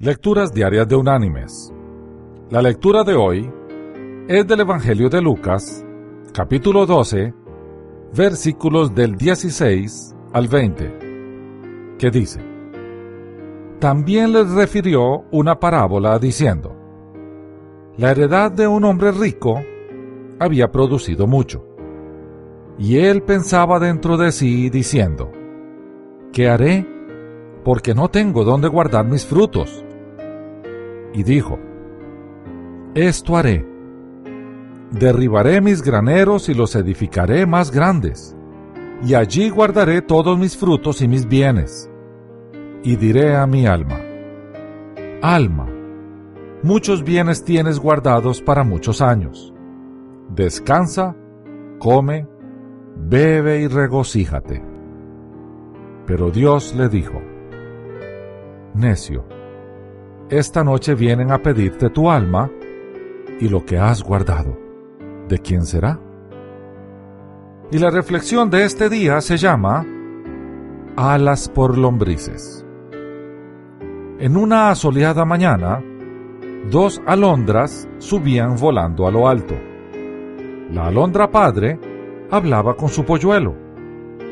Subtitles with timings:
[0.00, 1.74] Lecturas Diarias de Unánimes.
[2.50, 3.52] La lectura de hoy
[4.28, 5.84] es del Evangelio de Lucas,
[6.32, 7.34] capítulo 12,
[8.14, 12.38] versículos del 16 al 20, que dice,
[13.80, 16.76] También les refirió una parábola diciendo,
[17.96, 19.60] La heredad de un hombre rico
[20.38, 21.66] había producido mucho,
[22.78, 25.32] y él pensaba dentro de sí diciendo,
[26.32, 26.86] ¿Qué haré?
[27.64, 29.84] Porque no tengo dónde guardar mis frutos
[31.12, 31.58] y dijo,
[32.94, 33.66] Esto haré,
[34.90, 38.36] derribaré mis graneros y los edificaré más grandes,
[39.02, 41.90] y allí guardaré todos mis frutos y mis bienes.
[42.82, 44.00] Y diré a mi alma,
[45.20, 45.68] Alma,
[46.62, 49.52] muchos bienes tienes guardados para muchos años.
[50.28, 51.16] Descansa,
[51.80, 52.28] come,
[52.96, 54.62] bebe y regocíjate.
[56.06, 57.20] Pero Dios le dijo,
[58.74, 59.24] Necio,
[60.30, 62.50] esta noche vienen a pedirte tu alma
[63.40, 64.58] y lo que has guardado.
[65.28, 65.98] ¿De quién será?
[67.70, 69.86] Y la reflexión de este día se llama
[70.96, 72.64] Alas por lombrices.
[74.18, 75.82] En una asoleada mañana,
[76.70, 79.54] dos alondras subían volando a lo alto.
[80.72, 81.78] La alondra padre
[82.30, 83.54] hablaba con su polluelo,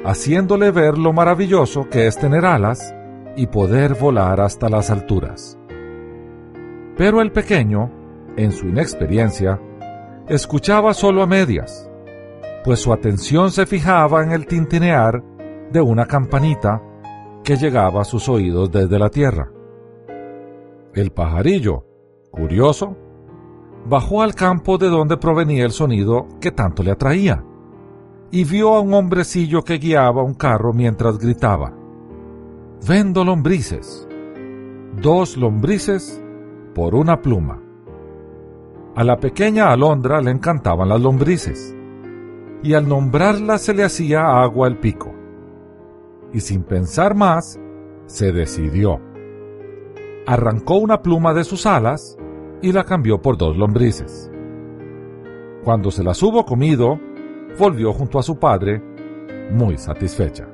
[0.05, 2.95] haciéndole ver lo maravilloso que es tener alas
[3.37, 5.59] y poder volar hasta las alturas.
[6.97, 7.91] Pero el pequeño,
[8.37, 9.61] en su inexperiencia,
[10.29, 11.91] escuchaba solo a medias,
[12.65, 15.23] pues su atención se fijaba en el tintinear
[15.71, 16.83] de una campanita
[17.45, 19.51] que llegaba a sus oídos desde la tierra.
[20.95, 21.85] El pajarillo,
[22.31, 22.97] curioso,
[23.87, 27.45] bajó al campo de donde provenía el sonido que tanto le atraía,
[28.31, 31.73] y vio a un hombrecillo que guiaba un carro mientras gritaba,
[32.87, 34.07] Vendo lombrices.
[35.01, 36.23] Dos lombrices
[36.77, 37.63] por una pluma.
[38.97, 41.75] A la pequeña alondra le encantaban las lombrices,
[42.63, 45.11] y al nombrarla se le hacía agua al pico.
[46.35, 47.59] Y sin pensar más,
[48.05, 49.01] se decidió.
[50.27, 52.19] Arrancó una pluma de sus alas
[52.61, 54.31] y la cambió por dos lombrices.
[55.65, 57.01] Cuando se las hubo comido,
[57.59, 58.83] volvió junto a su padre,
[59.51, 60.47] muy satisfecha.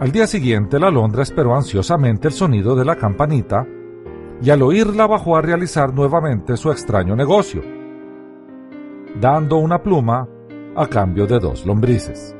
[0.00, 3.66] Al día siguiente la alondra esperó ansiosamente el sonido de la campanita
[4.42, 7.62] y al oírla bajó a realizar nuevamente su extraño negocio,
[9.20, 10.28] dando una pluma
[10.74, 12.34] a cambio de dos lombrices.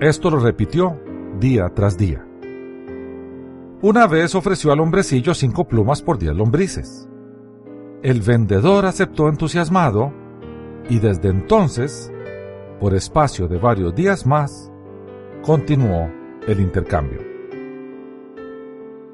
[0.00, 0.96] Esto lo repitió
[1.40, 2.24] día tras día.
[3.82, 7.08] Una vez ofreció al hombrecillo cinco plumas por diez lombrices.
[8.02, 10.12] El vendedor aceptó entusiasmado
[10.88, 12.12] y desde entonces,
[12.78, 14.70] por espacio de varios días más,
[15.42, 16.10] continuó
[16.46, 17.39] el intercambio.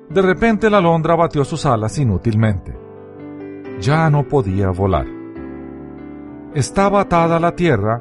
[0.09, 2.73] De repente la alondra batió sus alas inútilmente.
[3.81, 5.07] Ya no podía volar.
[6.55, 8.01] Estaba atada a la tierra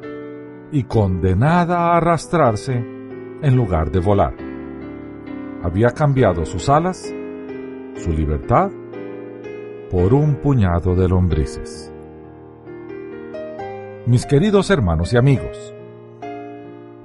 [0.70, 4.34] y condenada a arrastrarse en lugar de volar.
[5.62, 7.12] Había cambiado sus alas,
[7.96, 8.70] su libertad,
[9.90, 11.92] por un puñado de lombrices.
[14.06, 15.74] Mis queridos hermanos y amigos,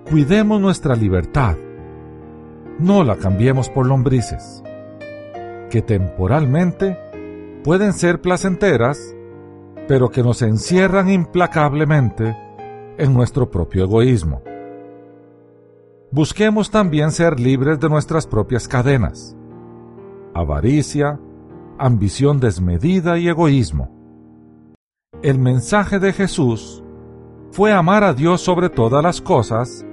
[0.07, 1.57] cuidemos nuestra libertad,
[2.77, 4.63] no la cambiemos por lombrices
[5.71, 6.95] que temporalmente
[7.63, 9.15] pueden ser placenteras,
[9.87, 12.37] pero que nos encierran implacablemente
[12.97, 14.43] en nuestro propio egoísmo.
[16.11, 19.35] Busquemos también ser libres de nuestras propias cadenas,
[20.33, 21.19] avaricia,
[21.79, 23.89] ambición desmedida y egoísmo.
[25.23, 26.83] El mensaje de Jesús
[27.51, 29.85] fue amar a Dios sobre todas las cosas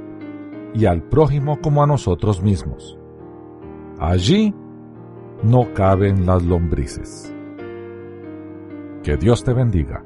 [0.74, 2.98] y al prójimo como a nosotros mismos.
[4.00, 4.54] Allí
[5.42, 7.32] no caben las lombrices.
[9.02, 10.04] Que Dios te bendiga.